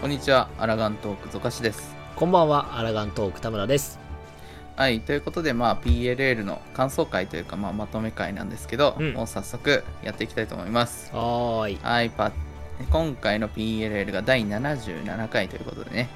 [0.00, 1.94] こんにちは、アラガントークゾカシです。
[2.16, 3.98] こんばんは、アラガントーク田村です。
[4.74, 11.14] はい、ということで、まあ、PLL の感想会というか、まあ、まとめ会なんですけど、うんもう早速やっていきたいと思います。
[11.14, 11.78] はーい。
[11.82, 12.32] はい、パ
[12.90, 16.08] 今回の PLL が第77回ということでね、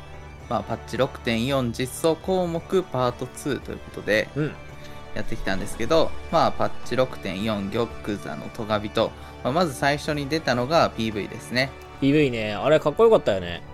[0.48, 4.54] まあ、パッチ6.4実装項目パート2ということでうん。
[5.14, 9.10] やってきたんですけど、まあ、パッチ6.4玉座のトガビと、
[9.42, 11.68] まあ、まず最初に出たのが PV ですね。
[12.00, 13.73] PV ね、あれかっこよかったよね。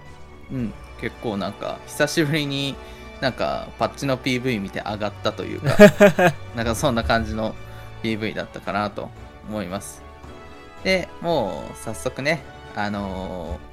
[0.53, 2.75] うん、結構なんか久しぶりに
[3.21, 5.77] なんかパッチの PV 見て上がったというか
[6.57, 7.55] なんかそんな感じの
[8.03, 9.11] PV だったかなと
[9.49, 10.03] 思います。
[10.85, 12.43] でもう早速ね
[12.75, 13.71] あのー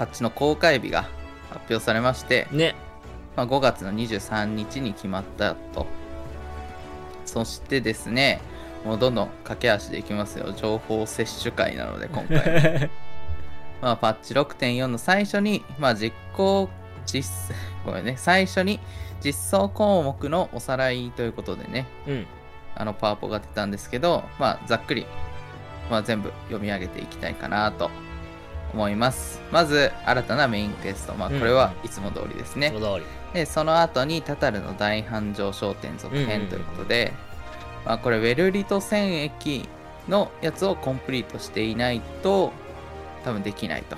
[0.00, 1.02] パッチの公開日が
[1.50, 2.74] 発表されまして、ね。
[3.36, 5.86] まあ、5月の23日に決まったと。
[7.26, 8.40] そしてですね
[8.84, 10.54] もうどんどん駆け足でいきますよ。
[10.56, 12.90] 情報摂取会なので今回
[13.80, 16.68] まあ、パッチ6.4の最初に、まあ、実行、
[17.06, 18.80] 実、 ごめんね、最初に
[19.24, 22.26] 実装項目のおさらいということでね、うん。
[22.74, 25.06] あの、パワポが出たんですけど、まあ、ざっくり、
[25.90, 27.90] まあ、全部読み上げていきたいかなと
[28.72, 29.40] 思います。
[29.50, 31.14] まず、新たなメインクエスト。
[31.14, 32.68] まあ、これはいつも通りですね。
[32.68, 33.06] その通り。
[33.34, 37.12] で、その後に、タタルの大繁盛商店続うんうんうん編ということで、
[37.84, 39.68] まあ、これ、ウェルリト戦役
[40.08, 42.52] のやつをコンプリートしていないと、
[43.24, 43.96] 多分できないと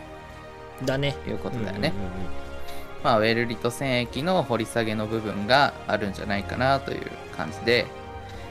[0.84, 1.17] だね。
[1.27, 1.92] いうことだよね。
[1.95, 2.42] うんうんうん
[3.03, 7.87] まあ、ウェルリト戦役の掘り下げの部分があるんじゃないかなという感じで、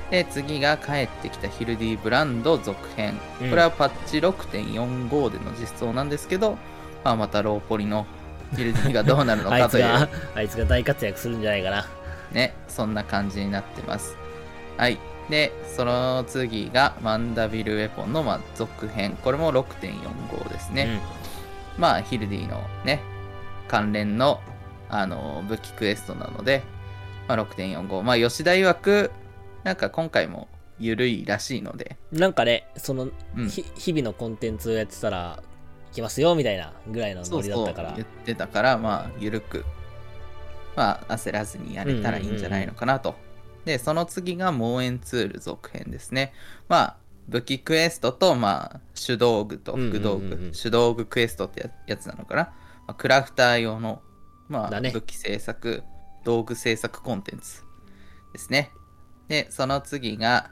[0.09, 3.17] で、次が帰ってきたヒルディブランド続編。
[3.41, 6.57] うんこれはパッチ6.45での実装なんですけど、
[7.03, 8.05] まあ、またローポリの
[8.55, 9.85] ヒルディがどうなるのかという
[10.35, 11.87] あいつが大活躍するんじゃないかな。
[12.33, 14.17] ね、そんな感じになってます。
[14.77, 14.99] はい。
[15.31, 19.17] で、その次がマンダビルウェポンの、まあ、続編。
[19.23, 21.01] これも6.45ですね。
[21.77, 23.01] まあ、ヒルディのね、
[23.67, 24.41] 関連の、
[24.89, 26.61] あの、武器クエストなので、
[27.27, 28.03] まあ、6.45。
[28.03, 29.11] まあ、吉田曰く、
[29.63, 30.49] なんか今回も
[30.79, 32.19] 緩いらしいので、うん。
[32.19, 35.41] なんかね、その、うんひ日々のコンテンツをやってたら、
[35.91, 37.93] いきますよ、みたいなぐらいのノリだったから。
[37.95, 39.63] 言ってたから、まあ、緩く、
[40.75, 43.15] まあ、焦らずにやれたらいいんじゃないのかなと。
[43.65, 46.33] で、その次がモーエンツール続編ですね。
[46.67, 52.43] まあ、武器クエストと、まあ、手道具と副道具、うんうんうんうん手道具クエストってややつなのかな。
[52.43, 52.53] ま
[52.89, 54.01] あ、クラフター用の、
[54.49, 55.83] まあ、だね武器制作、
[56.23, 57.61] 道具制作コンテンツ
[58.33, 58.71] ですね。
[59.27, 60.51] で、その次が、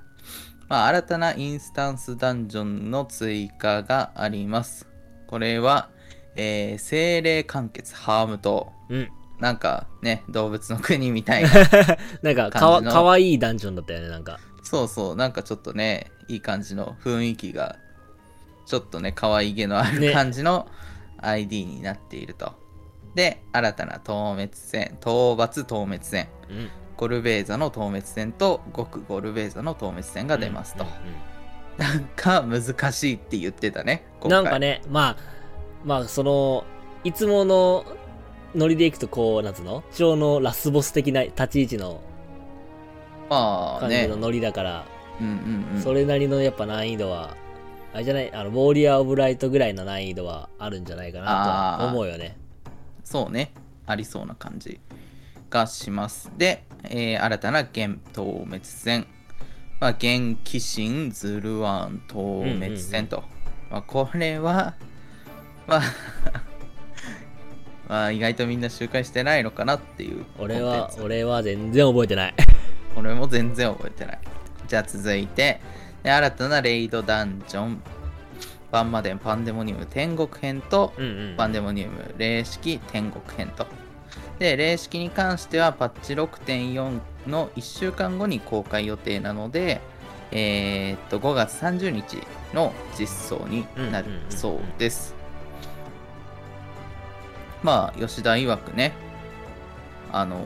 [0.69, 4.87] まあ、新たなインスタンスダンジョンの追加があります。
[5.27, 5.89] これは、
[6.35, 8.71] えー精霊完結ハーム島。
[8.89, 9.09] うん。
[9.39, 11.49] なんかね、動物の国みたいな。
[12.21, 14.39] なんかかわ、かわいいダンジョンだったよね、なんか。
[14.63, 17.77] そうそう、なんかちょっとね、いい感じの雰囲気が、
[18.65, 20.67] ちょっとね、可愛げのあるね感じの
[21.17, 22.53] ID になっていると。
[23.15, 26.69] で、新たな討滅戦、討伐討滅戦、うん。
[26.97, 30.83] ゴルベーザの討滅戦と極ゴルベーザの討滅戦が出ますと。
[30.83, 31.29] うんうん
[31.79, 34.05] なんか難しいって言ってたね。
[34.25, 35.17] なんかね、まあ、
[35.85, 36.65] まあ、その、
[37.05, 37.85] いつもの
[38.55, 39.83] ノリでいくと、こう、なんつうの？
[39.91, 42.01] 一応のラスボス的な立ち位置の
[43.29, 44.85] まあね感じの、ノリだから、
[45.21, 45.81] うんうんうん。
[45.81, 47.35] それなりのやっぱ難易度は、
[47.93, 52.37] あれじゃない、あの、ウォーリアー・オブ・ライトぐらいの難易度はあるんじゃないかなとは思うよね。
[53.03, 53.53] そうね、
[53.85, 54.79] ありそうな感じ
[55.49, 56.31] がします。
[56.37, 59.07] で、えー新たな現討滅戦。
[59.79, 63.23] まあ、現鬼神ズルワン討滅戦と。
[63.71, 64.75] まあ、これは、
[65.67, 65.81] まあ、
[67.89, 72.35] まあ、意外とみんな周回してないのかなっていう俺は俺は全然覚えてない。
[72.95, 74.19] 俺も全然覚えてない。
[74.67, 75.59] じゃあ続いて、
[76.03, 77.81] で新たなレイドダンジョン、
[78.71, 81.35] バンマデンパンデモニウム天国編と、うんうん。
[81.35, 83.65] パンデモニウム霊式天国編と。
[84.37, 89.81] で、霊式に関してはパッチ6.4の1週間後に公開予定なので、
[90.31, 92.21] えーっと、5月30日
[92.53, 95.18] の実装になるそうです。
[97.63, 98.93] まあ、吉田曰くね、
[100.11, 100.39] あのー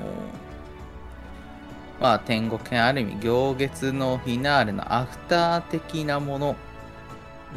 [2.00, 6.56] まあ、天国編ある意味、行月のフィナーレのアフター的なもの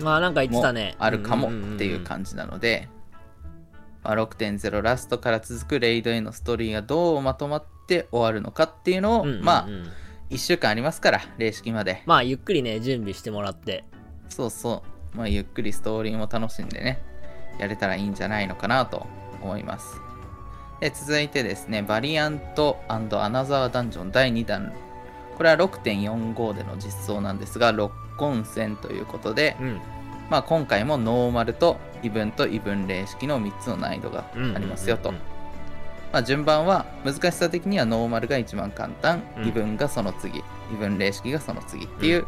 [0.00, 0.94] まあなんか言ってもたね。
[0.98, 2.88] あるかもっていう感じなので、
[4.04, 9.68] まあ、6.0ラストから続くレイドへのストーリーがどうまとまって終わるのかっていうのを、うんうんうんまあ
[10.28, 13.84] 1週間ありますから霊式までまあゆっくりね、準備してもらって。
[14.28, 14.82] そうそ
[15.14, 17.00] う、まあ、ゆっくりストーリーも楽しんでね
[17.60, 19.06] やれたらいいんじゃないのかなと
[19.42, 20.00] 思います。
[20.80, 24.72] で続いてですねバリアントアナザーダンジョン第2弾。
[25.36, 29.80] これは6.45での実装なんですが、六根戦ということで、うん。
[30.30, 35.10] まあ、今回もノーマルと異分と異分例式の3つの難易度がありますよと。
[35.10, 35.20] うんうん
[36.12, 39.48] まあ、順番は難しさ的にはノーマルが一番簡単、うん。
[39.48, 40.42] 異分がその次
[40.72, 42.26] 異分例式がその次っていう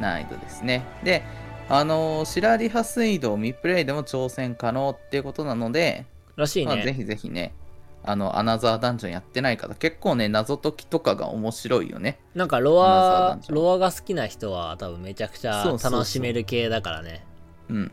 [0.00, 1.22] 難易度ですね、で
[1.68, 6.04] あのーシラリハ水道未プレイでも挑戦可能っていうことなので、
[6.36, 6.92] らしいまあ、ぜね。
[6.94, 7.54] ひぜひね。
[8.04, 12.18] あのアナザーダンジョンやってない方結構ね謎解きとかが面白いよね。
[12.34, 17.24] なんかロアロアが好きな人は多分めちゃくちゃ楽しめる系だからね。
[17.68, 17.92] うん。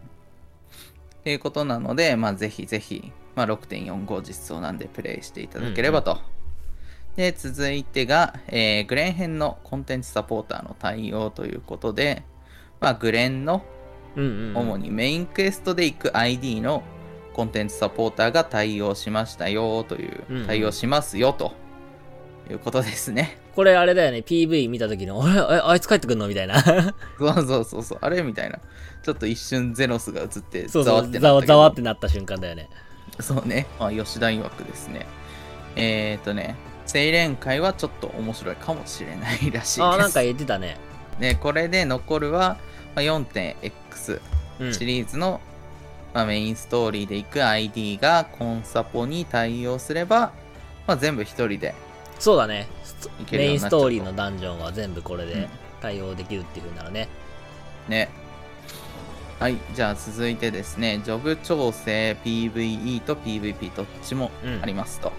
[1.20, 6.18] っていうことなのでまあぜひぜひ、まあ、6.45実装なんでプレイしていただければと、
[7.16, 12.24] で続いてが、えーグレン編のコンテンツサポーターの対応ということで、
[12.80, 13.64] まあ、グレンの
[14.16, 14.58] うんうんうん。
[14.58, 16.82] 主にメインクエストで行く ID の
[17.40, 21.54] コンテンツサポーターが対応しましたよという、うんうん対応しますよと
[22.50, 23.38] いうことですね。
[23.56, 26.60] これあれだよね、PV 見た時の、あれああいつ帰ってくんのみたいな。
[27.18, 28.60] そうそうそうそう、あれみたいな。
[29.04, 32.68] ちょっと一瞬ゼノスが映って、ざわってなったざわってなった瞬間だよね。
[33.22, 33.68] そうね。
[33.80, 35.06] あ、吉田曰くですね。
[35.78, 36.58] えっ、ー、とね、
[36.94, 39.84] 青蓮会はちょっと面白いかもしれないらしいです。
[39.84, 40.78] ああ、なんか言ってたね。
[41.20, 42.58] ね、これで残るは
[42.96, 44.22] まあ 4.x
[44.60, 44.74] うん。
[44.74, 45.40] シリーズの、
[46.14, 50.32] まあ、メインストーリーでいく ID がコンサポに対応すれば、
[50.88, 51.76] まあ、全部一人で
[52.20, 52.68] そうだね。
[53.32, 55.48] メインストーリーのダンジョンは全部これうんで
[55.82, 57.08] 対応できるっていう風ならね。
[57.88, 58.10] ね。
[59.40, 65.14] はい、じゃあ続いてですね、ジョブ調整 PVE と PVP どっちもうんありますと。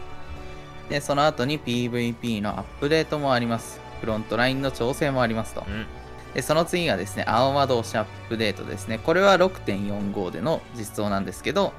[0.90, 3.80] で、その後に PVP のアップデートもあります。
[4.02, 5.64] フロントラインの調整もありますと。
[5.66, 5.86] うん。
[6.34, 8.98] で、その次がですね、青魔導士アップデートですね。
[8.98, 11.72] これは6.45での実装なんですけど、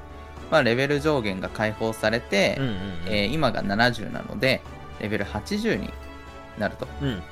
[0.50, 2.78] まあ、レベル上限が解放されて、うんうんうん。
[3.06, 4.60] えー今が70なので、
[5.00, 5.90] レベル80に
[6.58, 6.86] なると。
[7.00, 7.22] うんうんうん。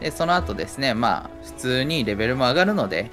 [0.00, 3.10] で、その後ですね、まあ、普通にレベルも上がるので、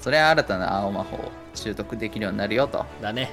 [0.00, 2.86] それは新たな青魔法を習得できるようになるよと。
[3.00, 3.30] だね。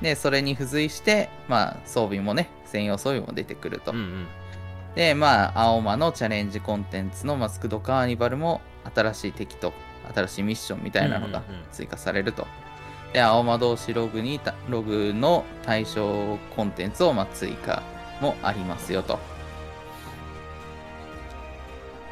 [0.00, 3.92] で、それに付随して、まあ、装備もね、専用装備も出てくると。
[3.92, 4.26] うんうん。
[4.96, 8.62] で、まあ、青魔のチャレンジコンテンツのマスクドカーニバルも
[8.94, 9.74] 新しい敵と
[10.14, 12.46] 新しいミッションみたいなのがうんうんうん追加されると。
[13.12, 17.82] で、青魔同士ログにた、ログの対象コンテンツをまあ追加
[18.22, 19.18] もありますよと。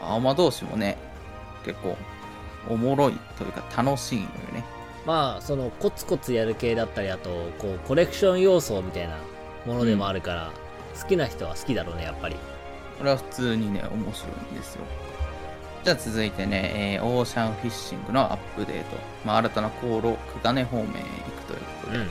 [0.02, 0.98] 青魔同士もね、
[1.64, 1.96] 結構
[2.68, 4.64] おもろいというか楽しいのよね。
[5.06, 9.18] まあ、そのコツコツやる系だったり、あと、こう、コレクション要素みたいな
[9.66, 10.50] ものでもあるから、
[11.00, 12.36] 好きな人は好きだろうね、やっぱり。
[12.98, 14.84] これは普通にね、面白いんですよ。
[15.84, 18.96] じゃあ続いてね、えーオーシャンフィッシングのアップデート。
[19.24, 21.98] まあ、新たな航路、クガネ方面へ行くということで。
[21.98, 22.08] うん。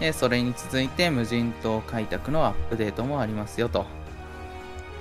[0.00, 3.84] でそれに続いて無人島開拓のアップデートもありますよと。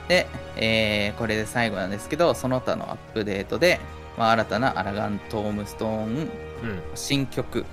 [0.07, 0.27] で、
[0.57, 3.79] えーこれで最後なんですけど、その他のアップデートで、
[4.17, 6.29] まあ、新たなアラガントームストーンうん。
[6.95, 7.65] 新曲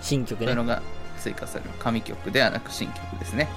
[0.00, 0.46] 新曲ね。
[0.46, 0.82] というのが
[1.18, 1.70] 追加される。
[1.78, 3.48] 神曲ではなく新曲ですね。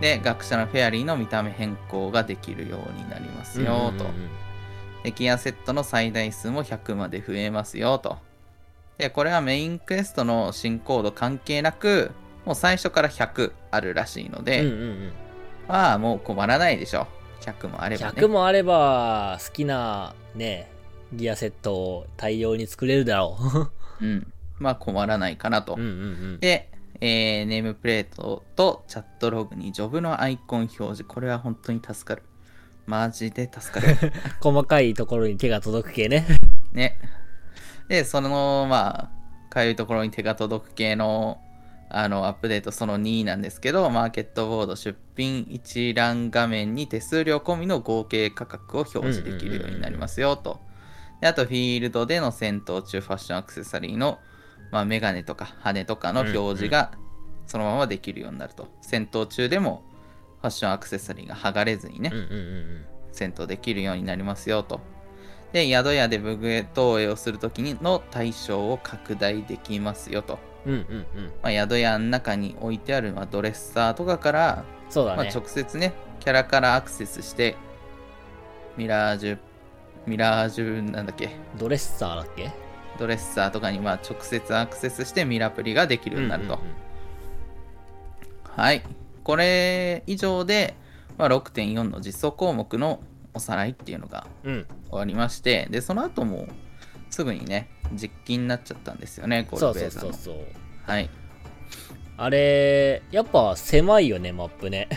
[0.00, 3.70] で、学者のフェアリーの見た目変更ができるようになりますよと。
[3.72, 4.44] うんうんうん
[5.04, 8.16] でギアセットの最大数も100まで増えますよと。
[8.96, 12.10] で、これはメインクエストの進行度関係なく、
[12.46, 15.12] もう最初から100あるらしいので、うんうんうん。
[15.68, 17.06] まあもう困らないでしょ。
[17.42, 18.22] 100もあればね。
[18.22, 20.70] 100もあれば、好きな、ね、
[21.12, 23.36] ギアセットを大量に作れるだろ
[24.00, 24.32] うん。
[24.58, 25.74] まあ困らないかなと。
[25.74, 25.76] う。
[25.76, 25.92] うんうんう
[26.36, 26.40] ん。
[26.40, 26.70] で、
[27.06, 31.04] えーネームプレートとチャットログにジョブのアイコン表示。
[31.04, 32.22] これは本当に助かる。
[32.86, 34.10] マジで助かる。
[34.40, 36.26] 細かいところに手が届く系ね。
[36.72, 36.98] ね。
[37.88, 39.10] で、その、ま
[39.50, 41.42] あ、かゆいところに手が届く系の、
[41.90, 50.58] あの、アップデートその2なんですけど、マーケットボード出品一覧画面に手数料込みの合計価格を表示できるようになりますよと。
[51.20, 54.20] であと、フィールドでの戦闘中ファッションアクセサリーの、
[54.70, 56.92] まあ、メガネとか羽とかの表示が
[57.46, 58.68] そのままできるようになると。
[58.80, 59.82] 戦闘中でも
[60.40, 64.80] ファッションアクセサリーが剥がれずにね、うんうんうん戦闘できるようになりますよと。
[65.52, 70.40] で、宿屋で武具投影をするときの対象を拡大できますよと。
[70.66, 70.72] うん。
[70.72, 71.32] うんうんうん。
[71.40, 75.30] まあ、宿屋の中に置いてある、まあ、ドレッサーとかから、まあ、そうだね。
[75.32, 77.54] 直接ね、キャラからアクセスして、
[78.76, 79.38] ミラージュ、
[80.06, 82.50] ミラージュなんだっけ、ドレッサーだっけ？
[82.98, 86.54] ドレッサーとかにまあ直接アクセスしてミラプリができるようになると。
[86.54, 86.84] うんうんうん
[88.56, 88.82] はい。
[89.24, 90.76] これ以上で、
[91.18, 94.66] まあ、6.4の実装項目のおさらいっていうのがうん。
[94.90, 96.46] 終わりまして、で、その後も
[97.10, 100.12] すぐにね、実機になっちゃったんですよね、ゴそうそうールベーザーの。
[100.12, 100.44] そうそう。
[100.86, 101.10] はい。
[102.16, 104.88] あれ、やっぱ狭いよね、マップね。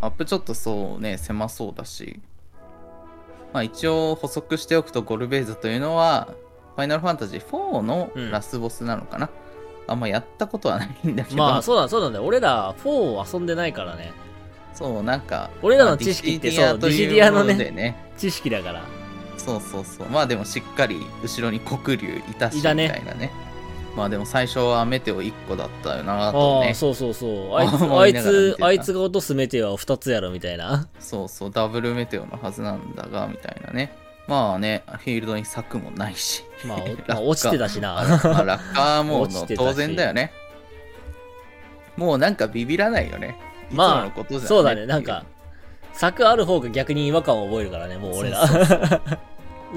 [0.00, 2.20] マップちょっとそうね、狭そうだし、
[3.52, 8.30] まあ一応補足しておくと、ゴルベーザというのは、ファイナルファンタジー4のうん。
[8.30, 9.28] ラスボスなのかな、
[9.86, 14.12] あんまやったことはないんだけど、まあそうだそうだよ俺ら4を遊んでないからね。
[14.74, 18.10] そう、なんか、俺らの知識ってそうディシディアのねね。
[18.16, 18.82] 知識だから。
[19.36, 20.08] そうそうそう。
[20.08, 23.30] まあでもしっかり後ろに黒竜いたし、みたいなね。
[23.96, 26.68] まあでも最初はメテオ1個だったよなとね。
[26.68, 26.74] ああ。
[26.74, 27.54] そうそうそう。
[27.54, 30.88] あいつ思あいつあいつが落とすメテオは2つやろみたいな。
[30.98, 33.94] そうそう、ダブルメテオのはずなんだが、みたいなね。
[34.32, 36.42] まあね、フィールドに柵もないし。
[36.64, 37.12] まあ、 お落下。
[37.12, 37.92] まあ、落ちてたしな。
[38.24, 39.66] まあ、落下も 落ちてたし。
[39.66, 40.32] 当然だよね。
[41.98, 43.36] もうなんかビビらないよね。
[43.70, 44.86] まあそうだね。
[44.86, 45.26] なんか
[45.92, 48.46] 柵ある方が逆に違和感を覚えるからねもう俺ら。
[48.46, 49.02] そうそうそう。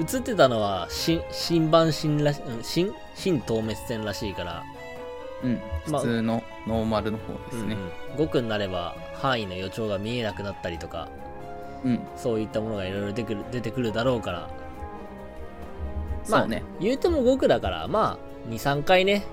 [0.00, 2.32] 映ってたのは新新版新ら
[2.62, 4.64] 新新透滅戦らしいから、
[5.42, 7.76] うん、まあ普通のノーマルの方ですね。
[8.16, 11.08] 5区になれば範囲の予兆が見えなくなったりとか
[11.84, 14.48] うん、そういったものがいろいろ出てくる出てくるだろうから
[16.28, 16.62] まあね。
[16.80, 18.18] 言うても5区だからま
[18.48, 19.24] あ23回ね、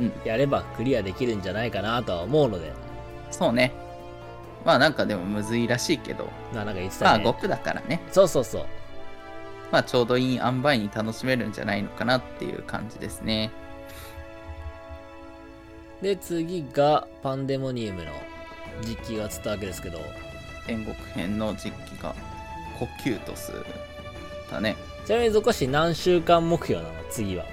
[0.00, 2.72] うんやればクリアできるんじゃないかなとは思うので
[3.30, 3.72] そうね。
[4.64, 8.00] まあなんかでもむずいらしいけど、ななんか言ってまあたね、5区だからね。
[8.10, 8.66] そうそうそう
[9.70, 13.50] まあちょうどいい塩梅に楽しめるんじゃないのかなっていう感じですね。
[16.00, 18.12] で次がパンデモニウムの
[18.82, 19.98] 実機が映ったわけですけど
[20.66, 22.14] 天国編の実機が
[22.78, 23.52] コキュートス
[24.50, 24.76] だね。
[25.06, 26.94] ちなみにゾコシ何週間目標なの？
[27.10, 27.44] 次は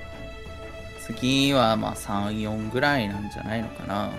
[1.05, 4.11] 次はまあ3、4ぐらいなんじゃないのかな。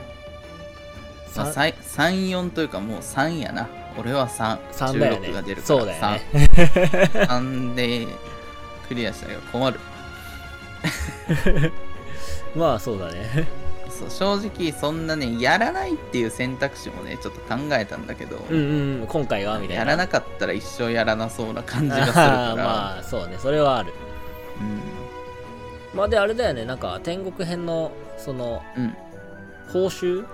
[1.35, 3.69] まあ、ささい3、4というかもう3やな。
[3.99, 4.59] 俺は3。
[4.71, 7.27] 3だよね16が出るからそうだよね3。
[7.27, 8.07] 3で
[8.89, 9.81] クリアしたら困る。
[12.55, 13.49] まあそうだね
[14.11, 22.57] そう正直そんなね、やらないっていう選択肢もね、ちょっと考えたんだけど、うんうんうん今回はみたいなやらなかったら一生やらなそうな感じがするから。
[22.63, 23.93] まあそうねそれはある
[24.61, 25.99] うん。
[25.99, 28.97] まあであれだよねなんか天国編のそのうん。
[29.73, 30.25] 報酬？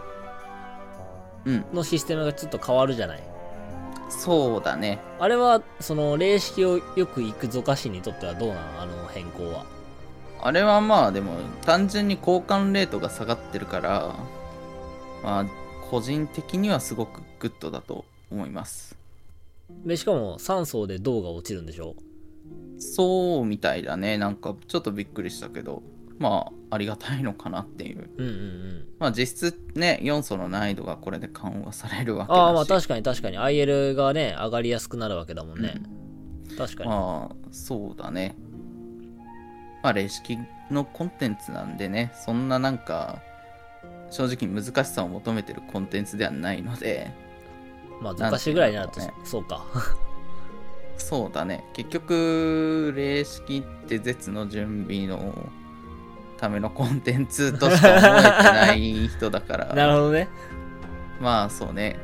[1.44, 1.64] うん。
[1.72, 3.22] のシステムがちょっと変わるじゃない？
[4.10, 4.98] そうだね。
[5.18, 8.60] あれはその霊式をよく行くゾカシにとってはどうなの？
[8.82, 9.64] あの変更は
[10.42, 11.32] あれはまあでも
[11.64, 14.16] 単純に交換レートが下がってるから、
[15.22, 15.46] まあ
[15.90, 18.96] 個人的にはすごくグッドだと思います。
[19.84, 21.94] でしかも3層で胴が落ちるんでしょ？
[22.78, 24.18] そうみたいだね。
[24.18, 25.82] なんかちょっとびっくりしたけど、
[26.18, 28.10] まあありがたいのかなっていう。
[28.16, 32.38] うんうんうんまあ実質ね、4層の難易度がこれで緩和されるわけだし。
[32.38, 35.82] ああまあ確かに確かに IL がね上がりやすくなるわけだもんね、
[36.56, 38.36] 確かに、まあそうだね。
[39.82, 40.38] まあ霊式
[40.70, 43.20] のコンテンツなんでね、そんななんか
[44.10, 47.10] 正直難しさを求めてるコンテンツではないので、
[48.00, 49.64] まあゾカシぐらいになるとなんていうのそうか。
[50.98, 51.64] そうだね。
[51.74, 55.32] 結局、霊式って絶の準備の
[56.36, 60.28] ためのコンテンツとしか思えてない人だから、 なるほどね。
[61.20, 61.98] まあそうね、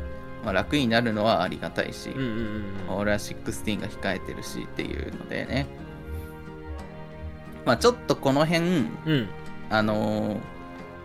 [0.45, 5.67] まあ、楽になるのはありがたいし、うんうんうんまあ俺は16が控えてるしっていうのでね。
[7.65, 8.61] まあちょっとこの辺、
[9.07, 9.29] うん
[9.71, 10.55] あのー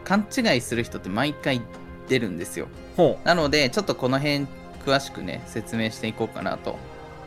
[0.10, 1.62] 勘違いする人って毎回
[2.08, 2.68] 出るんですよ。
[2.98, 4.48] ほなので、ちょっとこの辺
[4.84, 6.80] 詳しくね、説明していこうかなと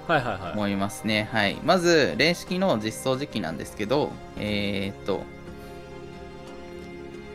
[0.08, 1.28] うはいはいはい思いますね。
[1.30, 1.56] はい。
[1.62, 5.22] まず、霊式の実装時期なんですけど、えー、っと、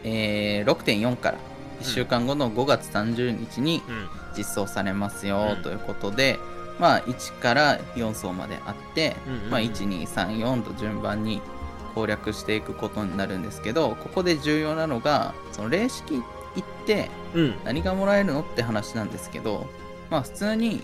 [0.03, 1.37] えー、6.4から
[1.81, 6.37] 1週間後の5月30日にうん実装されますようんということで、
[6.79, 11.41] まあ、1から4層まであって、うんうんうんまあ、1、2、3、4と順番に
[11.97, 16.21] 攻略していくことになるんですけど、ここで重要なのが、その霊式行
[16.59, 19.65] ってうん何がもらえるのって話なんですけど、
[20.11, 20.81] まあ普通に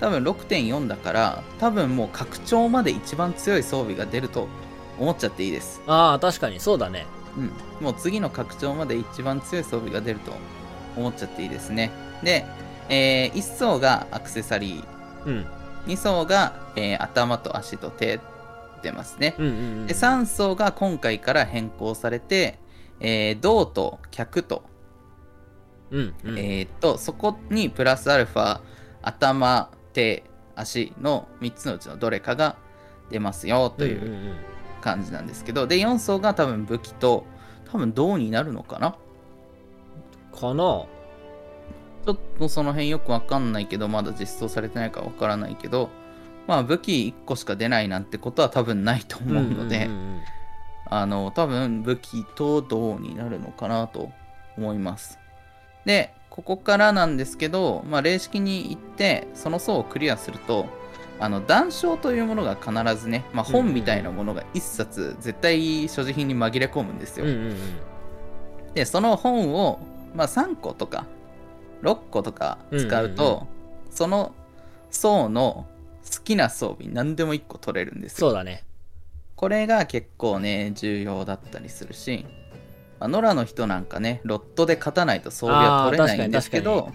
[0.00, 4.48] 多分6.4だから、多分もう拡張まで一番強い装備が出ると
[4.98, 5.80] 思っちゃっていいです。
[5.86, 7.06] ああ確かにそうだね
[7.38, 7.84] うん。
[7.84, 10.32] もう次の拡張まで一番強い装備が出ると
[10.96, 11.90] 思っちゃっていいですね。
[12.22, 12.44] で、
[12.90, 15.46] え1層がアクセサリー、うん
[15.86, 18.20] 2層が、えー頭と足と手
[18.84, 19.34] 出ますね。
[19.38, 19.86] うんうんうん。
[19.88, 22.60] で3層が今回から変更されて、
[23.00, 24.62] えー銅と脚と
[25.90, 26.38] うんうん。
[26.38, 28.60] えーっと、そこにプラスアルファ、
[29.02, 30.24] 頭、手、
[30.56, 32.56] 足の3つのうちのどれかが
[33.10, 34.34] 出ますよといんんうん。
[34.80, 37.24] 感じなんですけど、で、4層が多分武器と、
[37.70, 38.96] 多分銅になるのかな？
[40.32, 40.86] かな？
[42.06, 45.90] ちょっとその辺よくわかんないけど、まだ実装されてないからわからないけど、
[46.46, 50.22] まあ武器1個しか出ないなんてことは多分ないと思うので、んんん
[50.86, 54.10] あの、多分武器と銅になるのかなと
[54.56, 55.18] 思います。
[55.84, 60.66] で、ここからなんですけど、まあ、霊式に行って、その層をクリアすると、
[61.20, 67.26] あの談笑というものが必ずね、まあ、本みたいなものが1冊絶対所持品に紛れ込むんですよ。
[67.26, 68.74] うんうんうん。
[68.74, 69.78] でその本を、
[70.14, 71.06] まあ、3個とか
[71.82, 73.46] 6個とか使うと、うんうんう
[73.90, 74.34] その
[74.90, 75.66] 層の
[76.04, 78.28] 好きな装備何でも1個取れるんですよ。
[78.28, 78.64] そうだね。
[79.36, 82.24] これが結構ね重要だったりするし、
[83.00, 86.92] まあ、野良の人なんかねロットで勝たないと装備は取れないんですけど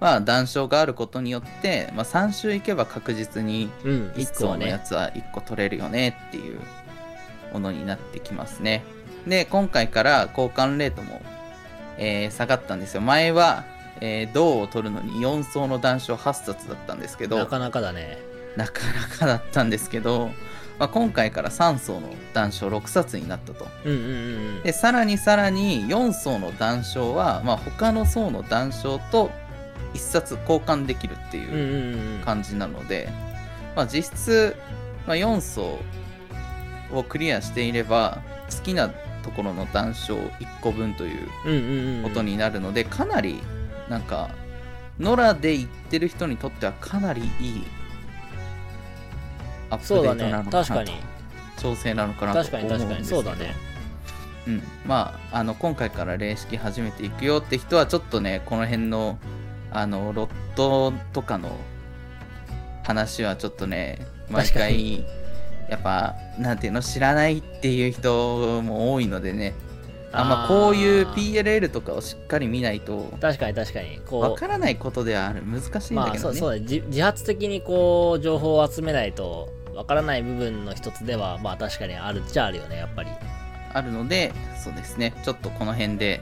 [0.00, 4.84] まあ談笑があることによって、まあ、3周行けば確実にうん、1 1個は個のやね。
[4.84, 6.58] つは1個取れるよねっていう
[7.52, 8.82] ものになってきますね。
[9.26, 11.20] で、今回から交換レートも、
[11.98, 13.00] えー下がったんですよ。
[13.02, 13.64] 前は、
[14.00, 18.18] えー銅を取るのに4層の談笑8冊だったんですけど、なかなかだね。
[18.60, 20.30] なかなかだったんですけど、
[20.78, 23.66] まあ、今回から3層の談笑6冊になったと。
[23.84, 24.12] うんうんうんう
[24.60, 24.62] ん。
[24.62, 29.30] で、さらにさらに4層の談笑は、まあ、他の層の談笑と
[29.94, 32.24] 1冊交換できるっていううんうんうん。
[32.24, 33.08] 感じなので、
[33.76, 34.56] まあ、実質、
[35.06, 35.78] まあ、4層
[36.92, 38.88] をクリアしていれば好きな
[39.22, 42.02] ところの談笑1個分といううんうんうん。
[42.04, 43.42] ことになるので、かなり
[43.88, 44.30] なんか
[44.98, 47.64] 野良で行ってる人にとってはかなりいい
[49.70, 50.50] アップデそうだねートなの。
[50.50, 50.92] かなと確かに。
[51.58, 53.06] 調整なのかなと確か思うんですけどに確かに。
[53.06, 53.70] そうだね。
[54.46, 59.18] うん、まああの今回から霊式始めていくよって人はちょっとねこの辺の
[59.70, 61.56] あのロットとかの
[62.82, 63.98] 話はちょっとね
[64.30, 65.04] 毎確か回
[65.68, 69.54] やっぱなんていうの知らないっていう人も多いのでね
[70.12, 74.00] あまあこういう PLL とかをしっかり見ないと確かに確かに。
[74.06, 74.22] こう。
[74.22, 83.10] わからないことではある難しいんだまあけどね、そうそうだね自自発的にこう情報を集めないとわからない部分の一つではまあ確かにあるっちゃあるよねやっぱり。
[83.72, 85.12] あるのでそうですね。
[85.24, 86.20] ちょっとこの辺で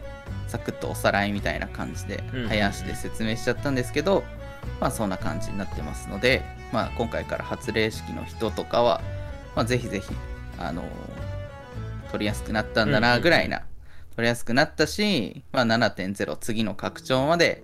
[0.48, 2.48] サクッとおさらいみたいな感じでうんうんうん。
[2.48, 4.22] 早足で説明しちゃったんですけど、
[4.80, 9.00] まあそんな感じになってますので、まあ、今回から発令式の人とかは、
[9.56, 10.06] まあ、ぜひぜひ、
[10.58, 10.86] あのー
[12.10, 13.20] 取りやすくなったんだうんうんうなん。
[13.20, 13.58] ぐらいな、
[14.16, 17.62] 取りやすくなったし、まあ、7.0次の拡張まで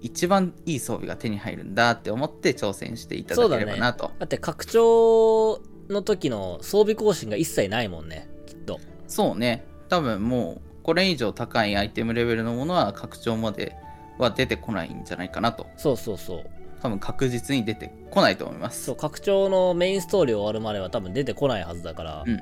[0.00, 4.10] 一番いい装備が手に入るんだって思って挑戦していただければなと。
[4.18, 8.80] だって拡張の時の装備更新が一切ないもんねきっと。
[9.06, 9.64] そうね。
[9.88, 13.76] 多分もうこれ以上高いアイテムレベルのものは拡張まで
[14.18, 15.66] は出てこないんじゃないかなと。
[15.76, 16.50] そうそうそう。
[16.82, 18.84] 多分確実に出てこないと思います。
[18.84, 22.40] そう拡張のメインストーリー終わるまでは多分出てこないはずだから、うん。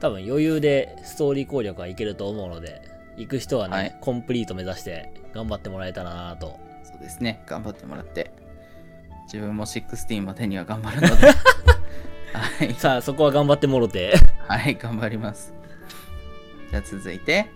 [0.00, 2.82] 多分余裕でストーリー攻略はいけると思うので
[3.16, 6.58] 行く人はね、はいコンプリート目指して頑張ってもらえたらなと。
[6.84, 7.42] そうですね。
[7.46, 8.32] 頑張ってもらって。
[9.24, 11.28] 自分も16までには頑張るので。
[12.32, 14.14] はい、さあそこは頑張ってもろて。
[14.46, 15.54] はい、頑張ります。
[16.70, 17.46] じゃあ続いて。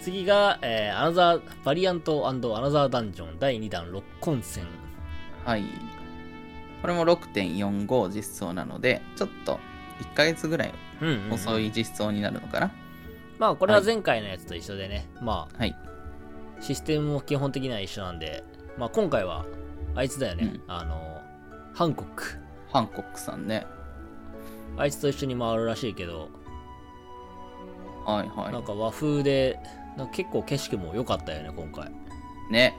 [0.00, 4.64] 次が、えー、アナザーバリアントアナザーダンジョン第2弾六根戦。
[5.44, 5.64] はい。
[6.82, 9.58] これも6.45実装なのでちょっと
[10.00, 11.32] 1ヶ月ぐらいうんうんうん。
[11.32, 12.70] 遅い実装になるのかな、
[13.38, 15.76] まあこれは前回のやつと一緒でね、まはい。
[15.84, 15.87] あ
[16.60, 18.44] システムも基本的には一緒なんで、
[18.76, 19.44] まあ今回は
[19.94, 20.72] あいつだよね、うん。
[20.72, 21.20] あの
[21.74, 22.38] ハンコック。
[22.72, 23.66] ハンコックさんね。
[24.76, 26.28] あいつと一緒に回るらしいけど
[28.04, 29.58] はいはなんか和風で
[29.96, 31.88] なんか結構景色も良かったよね今回。
[31.88, 32.74] いね。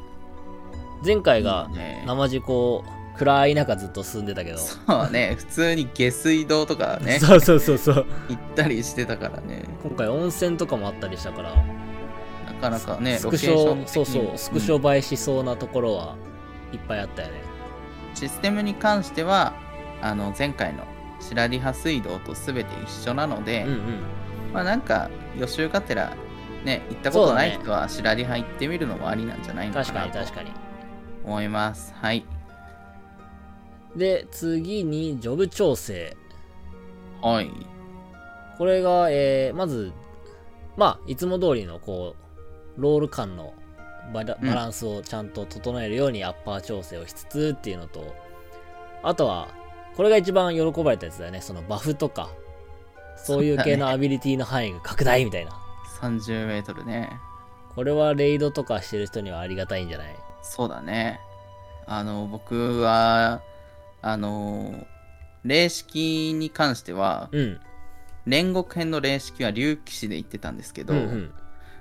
[1.06, 2.04] 前回がいいね。
[2.08, 5.36] 生地こう暗い中ずっと進んでたけど、そうね。
[5.38, 7.20] 普通に下水道とかね。
[7.22, 8.06] そうそうそうそう。
[8.30, 9.66] 行ったりしてたからね。
[9.84, 11.54] 今回温泉とかもあったりしたから。
[11.54, 11.64] な
[12.60, 16.16] かなかねスクショそうそうスクショ映えしそうなところは
[16.72, 17.42] いっぱいあったよね、
[18.14, 19.54] システムに関しては
[20.02, 20.84] あの前回の
[21.20, 23.80] 白リハ水道と全て一緒なので、うんうん。
[24.54, 26.16] まあなんか予習がてら
[26.64, 30.52] ね行ったことない人は白リハ行ってみるのもありなんじゃないのか確かなとに確かに。
[31.26, 31.94] 思います。
[31.96, 32.26] はい。
[33.96, 36.16] で次にジョブ調整。
[37.22, 37.52] はい。
[38.58, 39.92] これが、えー、まず
[40.78, 42.29] まあいつも通りのこう
[42.80, 43.54] ロール感の
[44.14, 48.16] バランスをちゃんと整えるようにアッパー調整をしつつっていうのと、
[49.04, 49.50] あとは
[49.96, 51.42] これが一番喜ばれたやつだよね。
[51.42, 52.30] そのバフとか
[53.18, 55.52] そういう系のアビリティの範囲が拡大みたいな、
[56.02, 57.12] 30メートルね。
[57.76, 60.16] これはレイドとかしてる人にはありがたいんじゃない？
[60.42, 61.20] そうだね。
[61.86, 63.42] あの僕は
[64.02, 64.88] あの
[65.44, 67.60] 霊式に関してはうん。
[68.28, 71.32] 煉獄編の霊式は竜騎士で行ってたんですけど、うんうん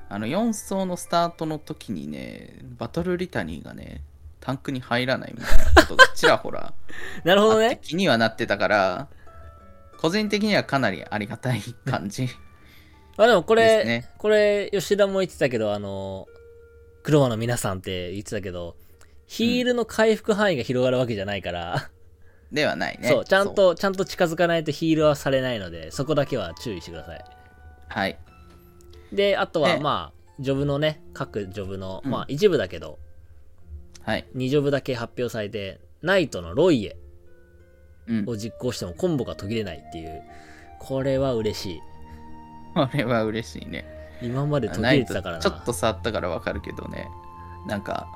[0.09, 4.03] あの4層のスタートの時にねバトルリタニーがね
[4.41, 6.73] タンクに入らないみたいなことがちらほら
[7.25, 9.09] なるほどね気にはなってたから
[9.99, 12.29] 個人的にはかなりありがたい感じ
[13.17, 16.27] あでもこでれ、すねこれ吉田も言ってたけどあの
[17.03, 18.77] クロマの皆さんって言ってたけど
[19.29, 21.91] ヒールの回復範囲が広がるわけじゃないから、
[22.51, 23.09] ではないね。
[23.11, 27.25] そう、ちゃんと、ちゃんと近づかないとヒールはされないので、そこだけは注意してください。
[27.89, 28.19] はい。
[29.13, 32.99] で、あとはでまあ、ジョブのね、各ジョブの、うんまあ一部だけど、
[34.03, 34.27] はい。
[34.37, 36.97] 2ジョブだけ発表されて、ナイトのロイエ
[38.07, 38.29] うん。
[38.29, 40.23] を実行してもコンボが途切れないっていう、
[40.79, 41.81] これは嬉しい。
[42.75, 43.85] これは嬉しいね。
[44.23, 45.43] 今まで途切れてたからな。
[45.43, 47.09] ちょっと触ったからわかるけどね。
[47.67, 48.09] なんか、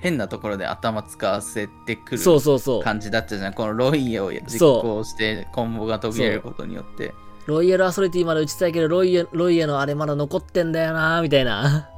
[0.00, 2.82] 変なところで頭使わせてくるそうそうそう。
[2.82, 3.52] 感じだったじゃん。
[3.52, 7.14] このロイエを実行してコンボが途切れることによって。
[7.46, 11.90] ロイヤルアソリティまで打ちたいけど、ロイエロイエのあれまだ残ってんだよなみたいな。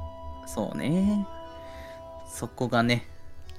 [0.47, 1.27] そうね。
[2.27, 3.07] そこがね、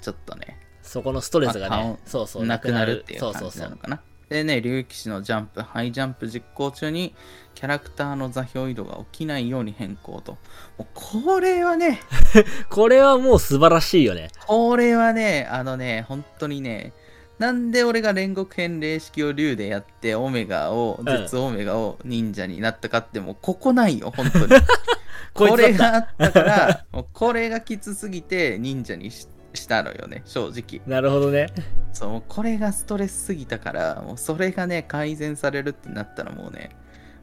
[0.01, 3.51] ちょっとね、そこのストレスがまあね、そうそう、なくなるっていうそうそうそう。
[3.51, 4.01] 感じなのかな。
[4.29, 7.15] でね、竜騎士のジャンプ、ハイジャンプ実行中に
[7.55, 10.33] キャラクターの座標移動が起きないように変更と。
[10.79, 12.01] もうこれはね、
[12.69, 14.31] これはもう素晴らしいよね。
[14.47, 16.93] これはね、あのね、本当にね、
[17.39, 24.47] なんで俺が煉獄編霊式を竜でやって、オメガを、ん絶オメガを忍者になったかって、もうここないよ、本当に。
[25.35, 30.83] これがあったから、 もうこれがきつすぎて忍者にししたのよね、正直。
[30.87, 31.47] なるほどね。
[31.93, 36.71] そう、これがストレスすぎたから、もうそれがね、改善されるってなったらもうね、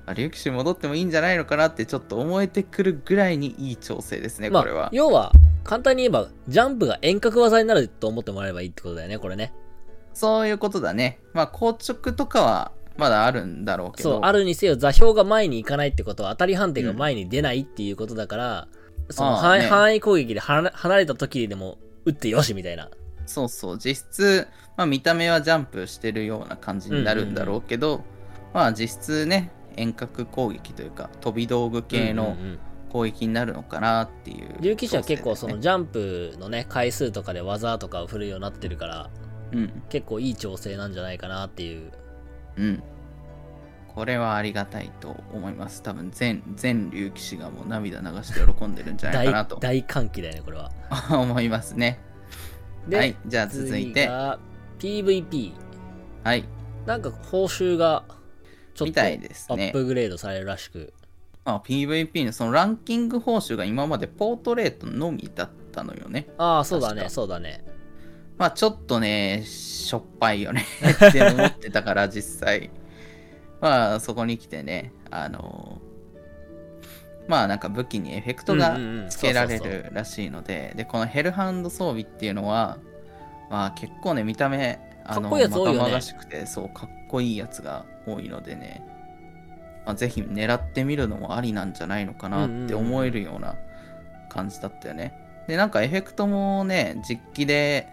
[0.05, 4.89] あ竜騎士戻ってもいいんじゃないのかなってちょっと思えてくるぐらいにいい調整ですね、まこれはあ、。
[4.91, 5.31] 要は、
[5.63, 9.53] 簡単に言えば、ジャンプが遠隔技になると思ってもらえばいいってことだよね、これね。
[10.13, 11.19] そういうことだね。
[11.33, 14.11] まあ、硬直とかはまだあるんだろうけど。
[14.11, 18.67] そう、あるにせよ座標が前に行かないってことは当たり判定が前に出ないっていうことだから、
[19.09, 22.89] そのああ範囲,、攻撃で離離れた時でも打ってよしみたいな。
[23.25, 24.47] そうそう、実質、
[24.77, 28.03] まあ、見た目はジャンプしてるような感じになるんだろうけど、
[28.53, 32.59] まあ、実質ね、遠隔攻撃というか、飛び道具系のうんうんうん
[32.93, 39.09] 攻撃になるのかなっていう、竜騎士は結構そのジャンプのね、回数とかで技とかを振るようになってるから、
[39.55, 41.91] だよね結構いい調整なんじゃないかなっていう。
[42.57, 42.65] うん。
[42.65, 42.83] うん。
[43.95, 45.83] これはありがたいと思います。
[45.83, 50.71] 多分全、全竜騎士がもう涙流して喜んでるんじゃないかなと 大大歓喜だよね、これは。
[51.11, 51.99] 思いますね。
[52.87, 54.09] で、はい、じゃあ続いて、
[54.79, 55.53] PVP。
[56.23, 56.45] はい、
[56.85, 58.03] なんか報酬が
[58.73, 60.93] ちょっとアップグレードされるらしく。
[61.45, 66.27] まあ、PVP のそのランキング報酬が今までポートレートのみだったのよね。
[66.37, 67.63] ああ、そうだね、そうだね。
[68.37, 70.65] まあちょっとね、しょっぱいよね。
[71.09, 72.69] って思ってたから実際。
[73.61, 75.81] まあそこに来てね、あの
[77.27, 78.77] まあなんか武器にエフェクトが
[79.09, 82.77] つけられるらしいので、で、このヘルハンド装備っていうのは、
[83.49, 88.85] まあ結構ね、見た目、あの、まがまがしくて、そう、かっこいいやつが多いのでね、
[89.85, 93.55] まあ、ぜひ狙ってみるのもありなんじゃないのかなって思えるような
[94.29, 95.13] 感じだったよね。
[95.47, 97.89] で、なんかエフェクトもね、実機で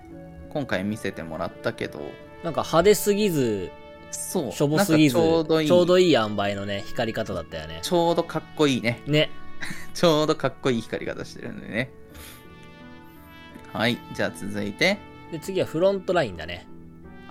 [0.52, 2.00] 今回見せてもらったけど、
[2.42, 3.70] なんか派手すぎず、
[4.10, 7.80] そう、しょぼすぎず、ちょうどいい、ちょうどいい塩梅のね、光り方だったよね。
[7.82, 9.02] ちょうどかっこいいね。
[9.06, 9.30] ね。
[9.94, 11.90] ちょうどかっこいい光り方してるんでね。
[13.72, 14.98] はい、じゃあ続いて、
[15.30, 16.66] で、次はフロントラインだね。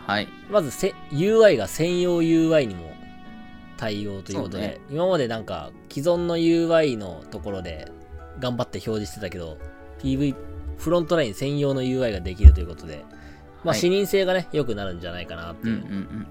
[0.07, 2.93] はい、まずせ UI が専用 UI にも
[3.77, 7.91] 対応ということで、ね今までなんか既存の UI のところで
[8.39, 9.57] 頑張って表示してたけど、
[10.01, 10.35] PV、
[10.79, 13.05] フロントライン専用の UI ができるということで、
[13.63, 15.85] まあ、はい視認性がね、良くなるんじゃないかなってうんいうう。
[15.95, 16.27] ん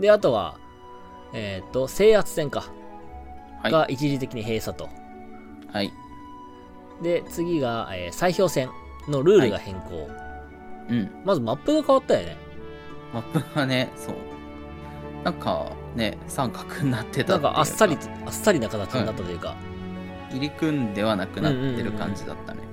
[0.00, 0.58] で、あとは、
[1.32, 2.64] えっ、と、制圧戦か。
[3.62, 4.88] はいが一時的に閉鎖と。
[5.68, 5.72] うん。
[5.72, 5.92] はい、
[7.02, 8.70] で、次が、えー砕氷戦
[9.08, 10.10] のルールが変更。
[10.90, 11.10] うん。
[11.24, 12.36] まずマップが変わったよね。
[13.14, 14.16] マップがね、そう。
[15.22, 17.96] なんかね、三角になってたなんかあっさり、
[18.26, 19.54] あっさりな形になったというか。
[20.32, 22.60] 入り組んではなくなってる感じだったね。
[22.60, 22.71] うんうんうん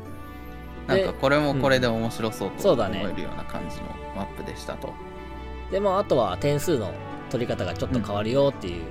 [0.90, 3.84] なんかこれもこれで面白そうと思えるような感じの
[4.16, 4.94] マップでしたと。
[5.72, 6.92] で、まあ、あとは点数の
[7.30, 8.84] 取り方がちょっと変わるよっていう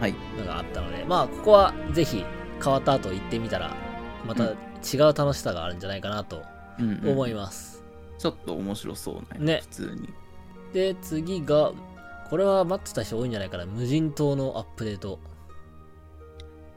[0.00, 0.14] はい。
[0.38, 2.24] のがあったので、まあ、ここはぜひ
[2.62, 3.74] 変わった後行ってみたら、
[4.26, 6.42] またうん違う楽しさがあるんじゃないかなと
[6.78, 7.82] うんうん思います。
[8.18, 9.44] ちょっと面白そうね。
[9.54, 10.08] ね普通に。
[10.72, 11.72] で、次が、
[12.30, 13.66] これは待ってた人多いんじゃないかな。
[13.66, 15.18] 無人島のアップデート。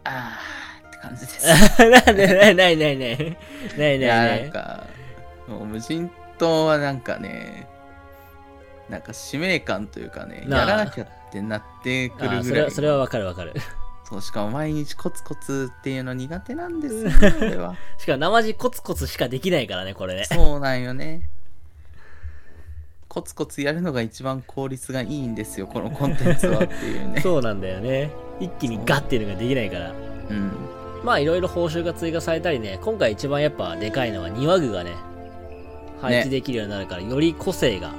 [0.03, 0.74] あーって
[1.07, 1.47] 感じです。
[1.79, 3.17] なんで、ないないないない。
[3.17, 3.37] ない
[3.77, 4.41] ないない。
[4.43, 4.87] なんか、
[5.47, 7.67] もう無人島はなんかね、
[8.89, 12.39] なんか使命感というかね、やらなきゃってなってくあるぐら。
[12.41, 13.53] ーそれはいそれはわかるわかる。
[14.07, 17.75] そう、しかも毎日コツコツっていうの苦手なんですよ、 俺は。
[17.97, 20.25] しかも生地コツコツしかできないからね、これね。
[20.25, 21.29] そうなんよね。
[23.07, 27.21] コツコツやるのが一番効率がいいんですよ、このコンテンツはっていうね。
[27.23, 28.11] そうなんだよね。
[28.39, 29.91] 一気にガッていうのができないから。
[29.91, 30.51] うん。
[31.05, 34.95] まあいろいろ報酬が追加されたりね、今回一番やっぱでかいのは庭具がね、
[36.01, 37.91] 配置できるようになるから、より個性が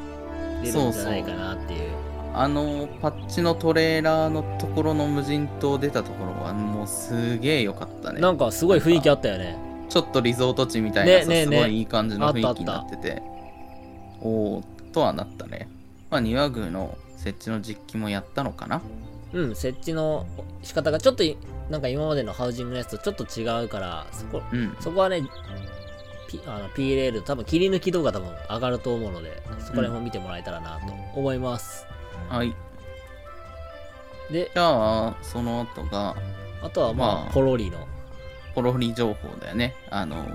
[0.62, 1.90] 出るんじゃないかなっていう。
[2.34, 8.20] あのパッチのトレーラーのところの無人島出たところはもうすげえ良かったね。
[8.20, 9.56] なんかすごい雰囲気あったよね。
[9.88, 11.56] ちょっとリゾート地みたいなさ、ねねね。
[11.56, 13.22] すごいいい感じの雰囲気になってて。
[14.20, 15.68] おおとはなったね。
[16.10, 18.82] まあ庭宮の設置の実機もやったのかな。
[19.32, 20.26] うん設置の
[20.62, 21.36] 仕方がちょっとい
[21.70, 24.76] なんか今までのハウジングのやつとちょっと違うからそこうん。
[24.80, 25.22] そこはね
[26.28, 31.86] P, あの P レール多分切り抜き動画多分上がると思うのでそこら辺も見てもらえたらなと思います、
[32.28, 32.54] はい。
[34.30, 36.16] でじゃあその後が
[36.62, 37.86] あとはまあ、まあポロリの。
[38.54, 39.74] ポロリ情報だよね。
[39.90, 40.26] あの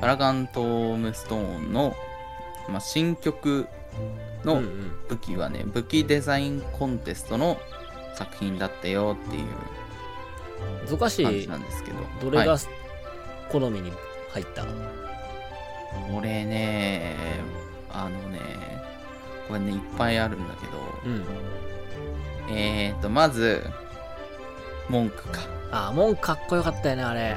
[0.00, 1.94] パラガントームストーンの、
[2.68, 3.66] まあ、新曲
[4.44, 4.92] のうんうん。
[5.08, 7.58] 武器はね、武器デザインコンテストの
[8.14, 9.44] 作品だったよっていう
[10.86, 11.98] ゾカシなんですけど。
[12.20, 12.60] どれがはい
[13.50, 13.92] 好みに
[14.30, 14.64] 入った、
[16.10, 17.14] 俺ね
[17.90, 18.38] あのね
[19.46, 20.72] これねいっぱいあるんだけど。
[21.04, 21.24] うん。
[22.56, 23.62] えーとまず
[24.88, 25.40] 文句か。
[25.70, 27.36] あ門かっこよかったよねあれ。